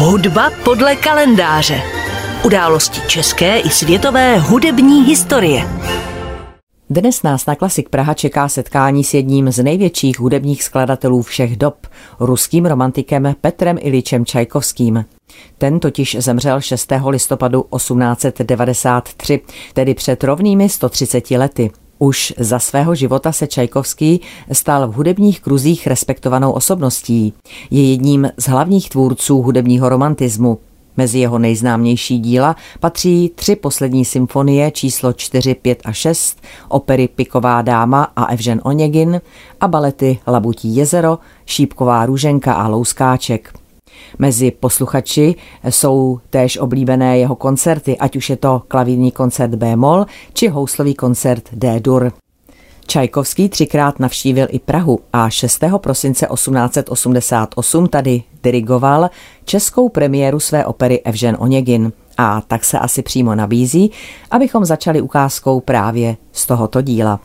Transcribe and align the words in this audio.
Hudba 0.00 0.50
podle 0.64 0.96
kalendáře. 0.96 1.82
Události 2.44 3.00
české 3.08 3.58
i 3.58 3.70
světové 3.70 4.38
hudební 4.38 5.04
historie. 5.04 5.68
Dnes 6.90 7.22
nás 7.22 7.46
na 7.46 7.54
Klasik 7.54 7.88
Praha 7.88 8.14
čeká 8.14 8.48
setkání 8.48 9.04
s 9.04 9.14
jedním 9.14 9.52
z 9.52 9.62
největších 9.62 10.20
hudebních 10.20 10.62
skladatelů 10.62 11.22
všech 11.22 11.56
dob, 11.56 11.86
ruským 12.20 12.66
romantikem 12.66 13.34
Petrem 13.40 13.76
Iličem 13.80 14.24
Čajkovským. 14.24 15.04
Ten 15.58 15.80
totiž 15.80 16.16
zemřel 16.20 16.60
6. 16.60 16.92
listopadu 17.06 17.64
1893, 17.76 19.40
tedy 19.72 19.94
před 19.94 20.24
rovnými 20.24 20.68
130 20.68 21.30
lety. 21.30 21.70
Už 21.98 22.34
za 22.38 22.58
svého 22.58 22.94
života 22.94 23.32
se 23.32 23.46
Čajkovský 23.46 24.20
stal 24.52 24.88
v 24.88 24.94
hudebních 24.94 25.40
kruzích 25.40 25.86
respektovanou 25.86 26.52
osobností. 26.52 27.32
Je 27.70 27.90
jedním 27.90 28.28
z 28.36 28.48
hlavních 28.48 28.90
tvůrců 28.90 29.42
hudebního 29.42 29.88
romantismu. 29.88 30.58
Mezi 30.96 31.18
jeho 31.18 31.38
nejznámější 31.38 32.18
díla 32.18 32.56
patří 32.80 33.30
tři 33.34 33.56
poslední 33.56 34.04
symfonie 34.04 34.70
číslo 34.70 35.12
4, 35.12 35.54
5 35.54 35.82
a 35.84 35.92
6, 35.92 36.42
opery 36.68 37.08
Piková 37.08 37.62
dáma 37.62 38.12
a 38.16 38.24
Evžen 38.24 38.60
Oněgin 38.64 39.20
a 39.60 39.68
balety 39.68 40.18
Labutí 40.26 40.76
jezero, 40.76 41.18
Šípková 41.46 42.06
růženka 42.06 42.52
a 42.52 42.68
Louskáček. 42.68 43.52
Mezi 44.18 44.50
posluchači 44.50 45.34
jsou 45.64 46.20
též 46.30 46.58
oblíbené 46.58 47.18
jeho 47.18 47.36
koncerty, 47.36 47.98
ať 47.98 48.16
už 48.16 48.30
je 48.30 48.36
to 48.36 48.62
klavírní 48.68 49.12
koncert 49.12 49.54
B-moll 49.54 50.06
či 50.32 50.48
houslový 50.48 50.94
koncert 50.94 51.48
D-dur. 51.52 52.12
Čajkovský 52.86 53.48
třikrát 53.48 54.00
navštívil 54.00 54.46
i 54.50 54.58
Prahu 54.58 55.00
a 55.12 55.30
6. 55.30 55.64
prosince 55.76 56.26
1888 56.34 57.88
tady 57.88 58.22
dirigoval 58.42 59.10
českou 59.44 59.88
premiéru 59.88 60.40
své 60.40 60.66
opery 60.66 61.00
Evžen 61.00 61.36
Oněgin. 61.40 61.92
A 62.18 62.40
tak 62.40 62.64
se 62.64 62.78
asi 62.78 63.02
přímo 63.02 63.34
nabízí, 63.34 63.90
abychom 64.30 64.64
začali 64.64 65.00
ukázkou 65.00 65.60
právě 65.60 66.16
z 66.32 66.46
tohoto 66.46 66.80
díla. 66.80 67.20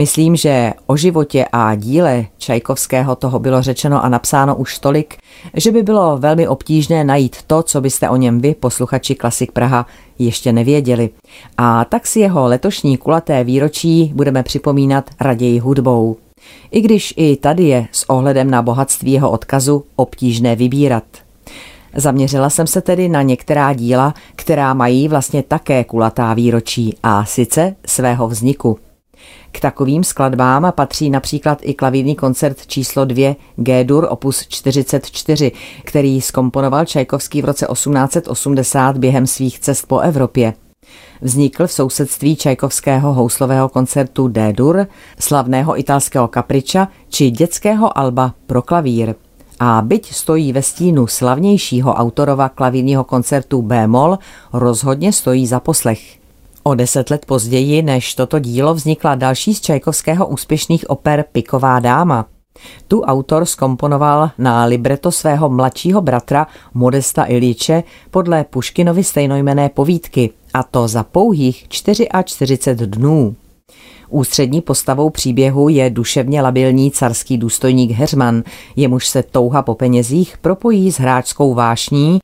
Myslím, 0.00 0.36
že 0.36 0.72
o 0.86 0.96
životě 0.96 1.44
a 1.52 1.74
díle 1.74 2.26
Čajkovského 2.38 3.16
toho 3.16 3.38
bylo 3.38 3.62
řečeno 3.62 4.04
a 4.04 4.08
napsáno 4.08 4.56
už 4.56 4.78
tolik, 4.78 5.16
že 5.54 5.72
by 5.72 5.82
bylo 5.82 6.18
velmi 6.18 6.48
obtížné 6.48 7.04
najít 7.04 7.36
to, 7.46 7.62
co 7.62 7.80
byste 7.80 8.08
o 8.08 8.16
něm 8.16 8.40
vy, 8.40 8.54
posluchači 8.54 9.14
Klasik 9.14 9.52
Praha, 9.52 9.86
ještě 10.18 10.52
nevěděli. 10.52 11.10
A 11.58 11.84
tak 11.84 12.06
si 12.06 12.20
jeho 12.20 12.46
letošní 12.46 12.96
kulaté 12.96 13.44
výročí 13.44 14.12
budeme 14.14 14.42
připomínat 14.42 15.10
raději 15.20 15.58
hudbou. 15.58 16.16
I 16.70 16.80
když 16.80 17.14
i 17.16 17.36
tady 17.36 17.64
je 17.64 17.86
s 17.92 18.10
ohledem 18.10 18.50
na 18.50 18.62
bohatství 18.62 19.12
jeho 19.12 19.30
odkazu 19.30 19.84
obtížné 19.96 20.56
vybírat. 20.56 21.04
Zaměřila 21.96 22.50
jsem 22.50 22.66
se 22.66 22.80
tedy 22.80 23.08
na 23.08 23.22
některá 23.22 23.72
díla, 23.72 24.14
která 24.36 24.74
mají 24.74 25.08
vlastně 25.08 25.42
také 25.42 25.84
kulatá 25.84 26.34
výročí 26.34 26.96
a 27.02 27.24
sice 27.24 27.76
svého 27.86 28.28
vzniku. 28.28 28.78
K 29.52 29.60
takovým 29.60 30.04
skladbám 30.04 30.72
patří 30.74 31.10
například 31.10 31.58
i 31.62 31.74
klavírní 31.74 32.14
koncert 32.16 32.66
číslo 32.66 33.04
2 33.04 33.36
G-dur 33.56 34.06
opus 34.10 34.46
44, 34.48 35.52
který 35.84 36.20
skomponoval 36.20 36.84
Čajkovský 36.84 37.42
v 37.42 37.44
roce 37.44 37.66
1880 37.72 38.98
během 38.98 39.26
svých 39.26 39.60
cest 39.60 39.86
po 39.86 39.98
Evropě. 39.98 40.54
Vznikl 41.20 41.66
v 41.66 41.72
sousedství 41.72 42.36
Čajkovského 42.36 43.14
houslového 43.14 43.68
koncertu 43.68 44.28
D-dur, 44.28 44.86
slavného 45.18 45.78
italského 45.78 46.28
kapriča 46.28 46.88
či 47.08 47.30
dětského 47.30 47.98
alba 47.98 48.34
pro 48.46 48.62
klavír. 48.62 49.14
A 49.58 49.82
byť 49.82 50.12
stojí 50.14 50.52
ve 50.52 50.62
stínu 50.62 51.06
slavnějšího 51.06 51.94
autorova 51.94 52.48
klavírního 52.48 53.04
koncertu 53.04 53.62
B-moll, 53.62 54.18
rozhodně 54.52 55.12
stojí 55.12 55.46
za 55.46 55.60
poslech. 55.60 56.19
O 56.62 56.74
deset 56.74 57.10
let 57.10 57.26
později 57.26 57.82
než 57.82 58.14
toto 58.14 58.38
dílo 58.38 58.74
vznikla 58.74 59.14
další 59.14 59.54
z 59.54 59.60
Čajkovského 59.60 60.26
úspěšných 60.26 60.90
oper 60.90 61.24
Piková 61.32 61.80
dáma. 61.80 62.26
Tu 62.88 63.00
autor 63.02 63.44
skomponoval 63.44 64.30
na 64.38 64.64
libreto 64.64 65.12
svého 65.12 65.48
mladšího 65.48 66.00
bratra 66.00 66.46
Modesta 66.74 67.24
Ilíče 67.24 67.82
podle 68.10 68.44
Puškinovy 68.44 69.04
stejnojmené 69.04 69.68
povídky, 69.68 70.30
a 70.54 70.62
to 70.62 70.88
za 70.88 71.02
pouhých 71.02 71.68
44 71.68 72.86
dnů. 72.86 73.36
Ústřední 74.08 74.60
postavou 74.60 75.10
příběhu 75.10 75.68
je 75.68 75.90
duševně 75.90 76.42
labilní 76.42 76.90
carský 76.90 77.38
důstojník 77.38 77.90
Heřman, 77.90 78.42
jemuž 78.76 79.06
se 79.06 79.22
touha 79.22 79.62
po 79.62 79.74
penězích 79.74 80.38
propojí 80.38 80.92
s 80.92 81.00
hráčskou 81.00 81.54
vášní, 81.54 82.18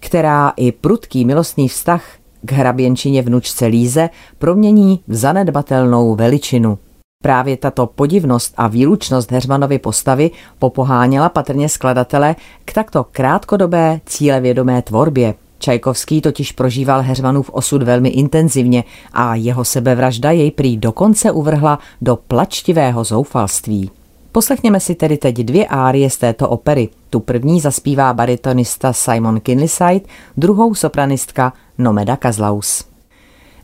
která 0.00 0.52
i 0.56 0.72
prudký 0.72 1.24
milostný 1.24 1.68
vztah 1.68 2.04
k 2.44 2.52
hraběnčině 2.52 3.22
vnučce 3.22 3.66
Líze 3.66 4.10
promění 4.38 5.00
v 5.08 5.14
zanedbatelnou 5.14 6.14
veličinu. 6.14 6.78
Právě 7.22 7.56
tato 7.56 7.86
podivnost 7.86 8.54
a 8.56 8.68
výlučnost 8.68 9.32
Heřmanovy 9.32 9.78
postavy 9.78 10.30
popoháněla 10.58 11.28
patrně 11.28 11.68
skladatele 11.68 12.36
k 12.64 12.72
takto 12.72 13.06
krátkodobé 13.12 14.00
cílevědomé 14.06 14.82
tvorbě. 14.82 15.34
Čajkovský 15.58 16.20
totiž 16.20 16.52
prožíval 16.52 17.02
Heřmanův 17.02 17.50
osud 17.50 17.82
velmi 17.82 18.08
intenzivně 18.08 18.84
a 19.12 19.34
jeho 19.34 19.64
sebevražda 19.64 20.30
jej 20.30 20.50
prý 20.50 20.76
dokonce 20.76 21.30
uvrhla 21.30 21.78
do 22.02 22.16
plačtivého 22.16 23.04
zoufalství. 23.04 23.90
Poslechněme 24.32 24.80
si 24.80 24.94
tedy 24.94 25.16
teď 25.16 25.34
dvě 25.36 25.66
árie 25.66 26.10
z 26.10 26.16
této 26.16 26.48
opery. 26.48 26.88
Tu 27.14 27.20
první 27.20 27.60
zaspívá 27.60 28.12
baritonista 28.12 28.92
Simon 28.92 29.40
Kinlyside, 29.40 30.00
druhou 30.36 30.74
sopranistka 30.74 31.52
Nomeda 31.78 32.16
Kazlaus. 32.16 32.84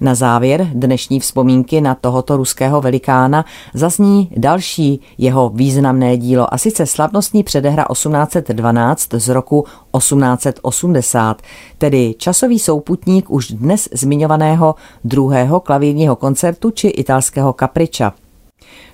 Na 0.01 0.15
závěr 0.15 0.69
dnešní 0.75 1.21
vzpomínky 1.21 1.81
na 1.81 1.95
tohoto 1.95 2.37
ruského 2.37 2.81
velikána 2.81 3.45
zazní 3.75 4.31
další 4.37 5.01
jeho 5.19 5.49
významné 5.49 6.17
dílo 6.17 6.55
a 6.55 6.59
sice 6.59 6.87
slavnostní 6.87 7.43
předehra 7.43 7.87
1812 7.93 9.09
z 9.13 9.29
roku 9.29 9.65
1880, 9.97 11.43
tedy 11.79 12.15
časový 12.19 12.59
souputník 12.59 13.31
už 13.31 13.53
dnes 13.53 13.89
zmiňovaného 13.93 14.75
druhého 15.05 15.61
klavírního 15.61 16.17
koncertu 16.17 16.71
či 16.71 16.89
italského 16.89 17.53
kapriča. 17.53 18.13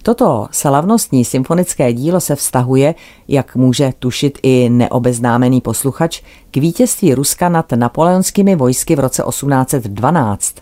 Toto 0.03 0.49
slavnostní 0.51 1.25
symfonické 1.25 1.93
dílo 1.93 2.21
se 2.21 2.37
vztahuje, 2.37 2.95
jak 3.29 3.57
může 3.57 3.93
tušit 3.99 4.39
i 4.43 4.69
neobeznámený 4.69 5.61
posluchač, 5.61 6.23
k 6.51 6.57
vítězství 6.57 7.15
Ruska 7.15 7.49
nad 7.49 7.73
napoleonskými 7.73 8.57
vojsky 8.57 8.97
v 8.97 9.01
roce 9.01 9.23
1812. 9.29 10.55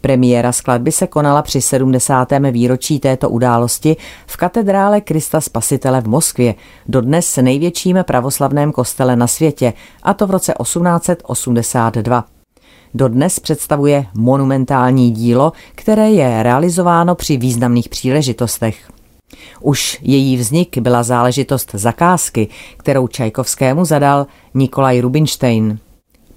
Premiéra 0.00 0.52
skladby 0.52 0.92
se 0.92 1.06
konala 1.06 1.42
při 1.42 1.60
70. 1.60 2.28
výročí 2.50 3.00
této 3.00 3.30
události 3.30 3.96
v 4.26 4.36
katedrále 4.36 5.00
Krista 5.00 5.40
Spasitele 5.40 6.00
v 6.00 6.08
Moskvě, 6.08 6.54
dodnes 6.88 7.36
největším 7.36 7.98
pravoslavném 8.02 8.72
kostele 8.72 9.16
na 9.16 9.26
světě, 9.26 9.72
a 10.02 10.14
to 10.14 10.26
v 10.26 10.30
roce 10.30 10.54
1882 10.62 12.33
dodnes 12.94 13.40
představuje 13.40 14.06
monumentální 14.14 15.10
dílo, 15.10 15.52
které 15.74 16.10
je 16.10 16.42
realizováno 16.42 17.14
při 17.14 17.36
významných 17.36 17.88
příležitostech. 17.88 18.90
Už 19.60 19.98
její 20.02 20.36
vznik 20.36 20.78
byla 20.78 21.02
záležitost 21.02 21.70
zakázky, 21.72 22.48
kterou 22.76 23.08
Čajkovskému 23.08 23.84
zadal 23.84 24.26
Nikolaj 24.54 25.00
Rubinstein. 25.00 25.78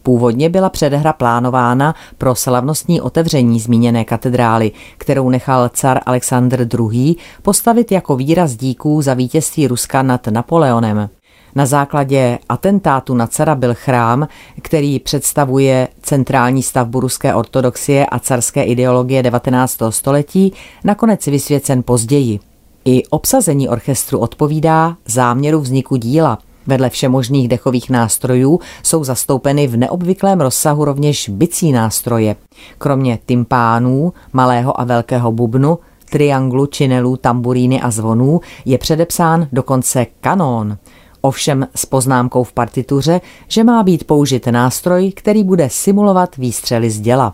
Původně 0.03 0.49
byla 0.49 0.69
předhra 0.69 1.13
plánována 1.13 1.95
pro 2.17 2.35
slavnostní 2.35 3.01
otevření 3.01 3.59
zmíněné 3.59 4.05
katedrály, 4.05 4.71
kterou 4.97 5.29
nechal 5.29 5.69
car 5.69 5.99
Alexandr 6.05 6.67
II. 6.79 7.15
postavit 7.41 7.91
jako 7.91 8.15
výraz 8.15 8.55
díků 8.55 9.01
za 9.01 9.13
vítězství 9.13 9.67
Ruska 9.67 10.01
nad 10.01 10.27
Napoleonem. 10.27 11.09
Na 11.57 11.65
základě 11.65 12.39
atentátu 12.49 13.13
na 13.15 13.27
cara 13.27 13.55
byl 13.55 13.73
chrám, 13.73 14.27
který 14.61 14.99
představuje 14.99 15.87
centrální 16.01 16.63
stavbu 16.63 16.99
ruské 16.99 17.33
ortodoxie 17.33 18.05
a 18.05 18.19
carské 18.19 18.63
ideologie 18.63 19.23
19. 19.23 19.77
století, 19.89 20.53
nakonec 20.83 21.27
vysvěcen 21.27 21.83
později. 21.83 22.39
I 22.85 23.03
obsazení 23.05 23.69
orchestru 23.69 24.19
odpovídá 24.19 24.95
záměru 25.05 25.59
vzniku 25.59 25.95
díla. 25.95 26.37
Vedle 26.67 26.89
všemožných 26.89 27.47
dechových 27.47 27.89
nástrojů 27.89 28.59
jsou 28.83 29.03
zastoupeny 29.03 29.67
v 29.67 29.77
neobvyklém 29.77 30.41
rozsahu 30.41 30.85
rovněž 30.85 31.29
bicí 31.29 31.71
nástroje. 31.71 32.35
Kromě 32.77 33.19
tympánů, 33.25 34.13
malého 34.33 34.81
a 34.81 34.83
velkého 34.83 35.31
bubnu, 35.31 35.79
trianglu, 36.09 36.65
činelů, 36.65 37.17
tamburíny 37.17 37.81
a 37.81 37.91
zvonů 37.91 38.41
je 38.65 38.77
předepsán 38.77 39.47
dokonce 39.51 40.05
kanón– 40.21 40.77
ovšem 41.27 41.67
s 41.75 41.85
poznámkou 41.85 42.43
v 42.43 42.53
partituře, 42.53 43.21
že 43.47 43.63
má 43.63 43.83
být 43.83 44.03
použit 44.03 44.47
nástroj, 44.47 45.11
který 45.15 45.43
bude 45.43 45.69
simulovat 45.69 46.37
výstřely 46.37 46.89
z 46.89 46.99
děla. 46.99 47.33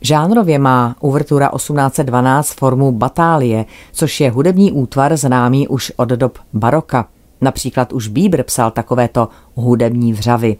Žánrově 0.00 0.58
má 0.58 0.96
uvertura 1.00 1.50
1812 1.56 2.52
formu 2.52 2.92
batálie, 2.92 3.64
což 3.92 4.20
je 4.20 4.30
hudební 4.30 4.72
útvar 4.72 5.16
známý 5.16 5.68
už 5.68 5.92
od 5.96 6.08
dob 6.08 6.38
baroka. 6.52 7.08
Například 7.40 7.92
už 7.92 8.08
Bieber 8.08 8.42
psal 8.42 8.70
takovéto 8.70 9.28
hudební 9.54 10.12
vřavy. 10.12 10.56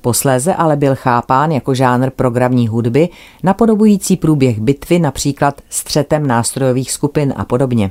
Posléze 0.00 0.54
ale 0.54 0.76
byl 0.76 0.94
chápán 0.94 1.52
jako 1.52 1.74
žánr 1.74 2.10
programní 2.10 2.68
hudby, 2.68 3.08
napodobující 3.42 4.16
průběh 4.16 4.60
bitvy 4.60 4.98
například 4.98 5.60
střetem 5.68 6.26
nástrojových 6.26 6.92
skupin 6.92 7.34
a 7.36 7.44
podobně. 7.44 7.90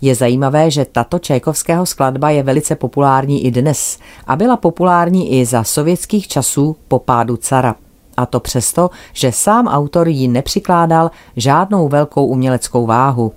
Je 0.00 0.14
zajímavé, 0.14 0.70
že 0.70 0.84
tato 0.84 1.18
Čajkovského 1.18 1.86
skladba 1.86 2.30
je 2.30 2.42
velice 2.42 2.76
populární 2.76 3.44
i 3.44 3.50
dnes 3.50 3.98
a 4.26 4.36
byla 4.36 4.56
populární 4.56 5.32
i 5.40 5.46
za 5.46 5.64
sovětských 5.64 6.28
časů 6.28 6.76
po 6.88 6.98
pádu 6.98 7.36
cara. 7.36 7.74
A 8.16 8.26
to 8.26 8.40
přesto, 8.40 8.90
že 9.12 9.32
sám 9.32 9.66
autor 9.66 10.08
jí 10.08 10.28
nepřikládal 10.28 11.10
žádnou 11.36 11.88
velkou 11.88 12.26
uměleckou 12.26 12.86
váhu. 12.86 13.32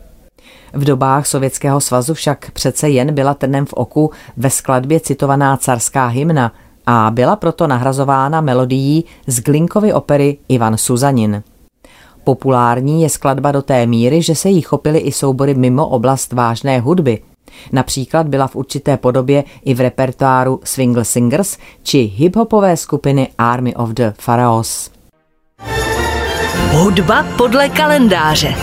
V 0.73 0.83
dobách 0.83 1.27
Sovětského 1.27 1.81
svazu 1.81 2.13
však 2.13 2.51
přece 2.51 2.89
jen 2.89 3.13
byla 3.13 3.33
trnem 3.33 3.65
v 3.65 3.73
oku 3.73 4.11
ve 4.37 4.49
skladbě 4.49 4.99
citovaná 4.99 5.57
carská 5.57 6.07
hymna 6.07 6.51
a 6.85 7.11
byla 7.13 7.35
proto 7.35 7.67
nahrazována 7.67 8.41
melodií 8.41 9.05
z 9.27 9.39
Glinkovy 9.39 9.93
opery 9.93 10.37
Ivan 10.49 10.77
Suzanin. 10.77 11.43
Populární 12.25 13.01
je 13.01 13.09
skladba 13.09 13.51
do 13.51 13.61
té 13.61 13.85
míry, 13.85 14.21
že 14.21 14.35
se 14.35 14.49
jí 14.49 14.61
chopily 14.61 14.99
i 14.99 15.11
soubory 15.11 15.53
mimo 15.53 15.87
oblast 15.87 16.33
vážné 16.33 16.79
hudby. 16.79 17.19
Například 17.71 18.27
byla 18.27 18.47
v 18.47 18.55
určité 18.55 18.97
podobě 18.97 19.43
i 19.65 19.73
v 19.73 19.79
repertoáru 19.79 20.59
Swingle 20.63 21.05
Singers 21.05 21.57
či 21.83 21.97
hiphopové 21.97 22.77
skupiny 22.77 23.27
Army 23.37 23.75
of 23.75 23.89
the 23.89 24.13
Pharaohs. 24.19 24.91
Hudba 26.71 27.25
podle 27.37 27.69
kalendáře. 27.69 28.55